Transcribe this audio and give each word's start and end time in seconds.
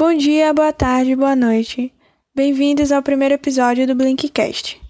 Bom 0.00 0.14
dia, 0.14 0.50
boa 0.54 0.72
tarde, 0.72 1.14
boa 1.14 1.36
noite. 1.36 1.92
Bem-vindos 2.34 2.90
ao 2.90 3.02
primeiro 3.02 3.34
episódio 3.34 3.86
do 3.86 3.94
Blinkcast. 3.94 4.80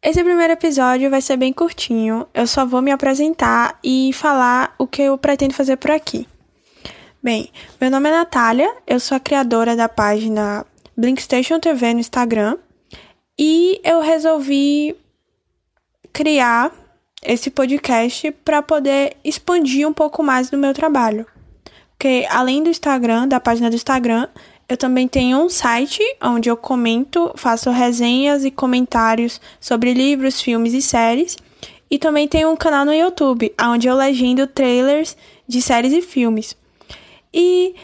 Esse 0.00 0.22
primeiro 0.22 0.52
episódio 0.52 1.10
vai 1.10 1.20
ser 1.20 1.36
bem 1.36 1.52
curtinho, 1.52 2.24
eu 2.32 2.46
só 2.46 2.64
vou 2.64 2.80
me 2.80 2.92
apresentar 2.92 3.76
e 3.82 4.12
falar 4.12 4.72
o 4.78 4.86
que 4.86 5.02
eu 5.02 5.18
pretendo 5.18 5.54
fazer 5.54 5.76
por 5.76 5.90
aqui. 5.90 6.28
Bem, 7.20 7.50
meu 7.80 7.90
nome 7.90 8.08
é 8.08 8.12
Natália, 8.12 8.72
eu 8.86 9.00
sou 9.00 9.16
a 9.16 9.20
criadora 9.20 9.74
da 9.74 9.88
página 9.88 10.64
Blinkstation 10.96 11.58
TV 11.58 11.92
no 11.92 11.98
Instagram 11.98 12.56
e 13.36 13.80
eu 13.82 14.00
resolvi 14.02 14.94
criar 16.12 16.70
esse 17.24 17.50
podcast 17.50 18.30
para 18.44 18.62
poder 18.62 19.16
expandir 19.24 19.88
um 19.88 19.92
pouco 19.92 20.22
mais 20.22 20.48
do 20.48 20.56
meu 20.56 20.72
trabalho. 20.72 21.26
Porque 22.04 22.26
além 22.28 22.62
do 22.62 22.68
Instagram, 22.68 23.26
da 23.26 23.40
página 23.40 23.70
do 23.70 23.76
Instagram, 23.76 24.28
eu 24.68 24.76
também 24.76 25.08
tenho 25.08 25.38
um 25.38 25.48
site 25.48 26.02
onde 26.22 26.50
eu 26.50 26.54
comento, 26.54 27.32
faço 27.34 27.70
resenhas 27.70 28.44
e 28.44 28.50
comentários 28.50 29.40
sobre 29.58 29.94
livros, 29.94 30.38
filmes 30.38 30.74
e 30.74 30.82
séries. 30.82 31.38
E 31.90 31.98
também 31.98 32.28
tenho 32.28 32.50
um 32.50 32.56
canal 32.56 32.84
no 32.84 32.92
YouTube, 32.92 33.54
onde 33.58 33.88
eu 33.88 33.96
legendo 33.96 34.46
trailers 34.46 35.16
de 35.48 35.62
séries 35.62 35.94
e 35.94 36.02
filmes. 36.02 36.54
E 37.32 37.74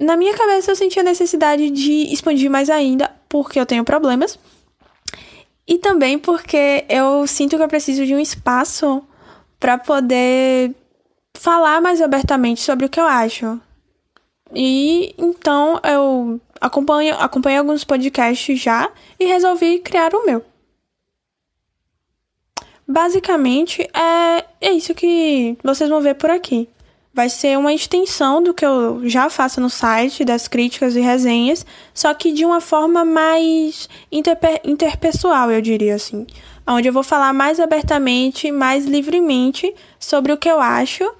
na 0.00 0.16
minha 0.16 0.34
cabeça 0.34 0.70
eu 0.70 0.76
senti 0.76 0.98
a 0.98 1.02
necessidade 1.02 1.68
de 1.68 2.10
expandir 2.10 2.50
mais 2.50 2.70
ainda, 2.70 3.14
porque 3.28 3.60
eu 3.60 3.66
tenho 3.66 3.84
problemas. 3.84 4.38
E 5.68 5.76
também 5.76 6.18
porque 6.18 6.86
eu 6.88 7.26
sinto 7.26 7.58
que 7.58 7.62
eu 7.62 7.68
preciso 7.68 8.06
de 8.06 8.14
um 8.14 8.18
espaço 8.18 9.02
para 9.60 9.76
poder 9.76 10.74
falar 11.36 11.80
mais 11.80 12.00
abertamente 12.00 12.60
sobre 12.60 12.86
o 12.86 12.88
que 12.88 13.00
eu 13.00 13.06
acho. 13.06 13.60
E 14.54 15.14
então 15.18 15.80
eu 15.84 16.40
acompanho, 16.60 17.14
acompanho 17.16 17.58
alguns 17.58 17.84
podcasts 17.84 18.58
já 18.60 18.90
e 19.18 19.24
resolvi 19.24 19.78
criar 19.80 20.14
o 20.14 20.24
meu. 20.24 20.44
Basicamente 22.86 23.82
é, 23.82 24.44
é 24.60 24.70
isso 24.70 24.94
que 24.94 25.58
vocês 25.62 25.90
vão 25.90 26.00
ver 26.00 26.14
por 26.14 26.30
aqui. 26.30 26.68
Vai 27.16 27.30
ser 27.30 27.56
uma 27.56 27.72
extensão 27.72 28.42
do 28.42 28.52
que 28.52 28.62
eu 28.62 29.00
já 29.08 29.30
faço 29.30 29.58
no 29.58 29.70
site, 29.70 30.22
das 30.22 30.46
críticas 30.46 30.94
e 30.96 31.00
resenhas, 31.00 31.64
só 31.94 32.12
que 32.12 32.30
de 32.30 32.44
uma 32.44 32.60
forma 32.60 33.06
mais 33.06 33.88
interpessoal, 34.62 35.50
eu 35.50 35.62
diria 35.62 35.94
assim. 35.94 36.26
Onde 36.66 36.88
eu 36.88 36.92
vou 36.92 37.02
falar 37.02 37.32
mais 37.32 37.58
abertamente, 37.58 38.52
mais 38.52 38.84
livremente 38.84 39.74
sobre 39.98 40.30
o 40.30 40.36
que 40.36 40.46
eu 40.46 40.60
acho. 40.60 41.10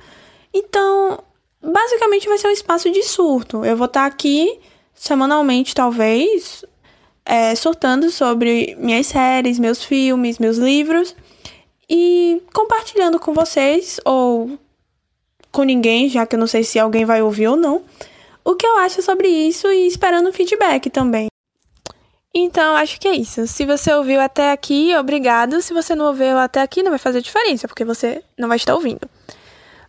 Então, 0.53 1.19
basicamente 1.63 2.29
vai 2.29 2.37
ser 2.37 2.49
um 2.49 2.53
espaço 2.53 2.91
de 2.91 3.03
surto. 3.03 3.65
Eu 3.65 3.75
vou 3.75 3.87
estar 3.87 4.05
aqui 4.05 4.61
semanalmente, 4.95 5.75
talvez, 5.75 6.63
é, 7.25 7.55
surtando 7.55 8.11
sobre 8.11 8.77
minhas 8.79 9.07
séries, 9.07 9.59
meus 9.59 9.83
filmes, 9.83 10.39
meus 10.39 10.59
livros 10.59 11.17
e 11.89 12.43
compartilhando 12.53 13.19
com 13.19 13.33
vocês 13.33 13.99
ou 14.05 14.59
com 15.57 15.63
ninguém, 15.63 16.07
já 16.07 16.27
que 16.27 16.37
eu 16.37 16.39
não 16.39 16.47
sei 16.47 16.63
se 16.63 16.79
alguém 16.79 17.07
vai 17.07 17.23
ouvir 17.23 17.49
ou 17.49 17.57
não, 17.57 17.83
o 18.45 18.55
que 18.55 18.67
eu 18.67 18.77
acho 18.77 19.01
sobre 19.01 19.27
isso 19.27 19.67
e 19.69 19.87
esperando 19.87 20.31
feedback 20.31 20.91
também. 20.91 21.29
Então, 22.35 22.77
acho 22.77 23.01
que 23.01 23.09
é 23.09 23.15
isso. 23.15 23.47
Se 23.47 23.65
você 23.65 23.91
ouviu 23.95 24.21
até 24.21 24.53
aqui, 24.53 24.95
obrigado. 24.95 25.63
Se 25.63 25.73
você 25.73 25.95
não 25.95 26.09
ouviu 26.09 26.37
até 26.37 26.61
aqui, 26.61 26.83
não 26.83 26.91
vai 26.91 26.99
fazer 26.99 27.23
diferença, 27.23 27.67
porque 27.67 27.87
você 27.87 28.23
não 28.39 28.49
vai 28.49 28.59
estar 28.59 28.75
ouvindo. 28.75 29.09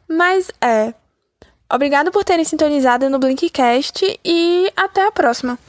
Mas 0.07 0.49
é. 0.61 0.93
Obrigado 1.69 2.13
por 2.13 2.23
terem 2.23 2.45
sintonizado 2.45 3.09
no 3.09 3.19
Blinkcast 3.19 4.17
e 4.23 4.71
até 4.73 5.05
a 5.05 5.11
próxima. 5.11 5.59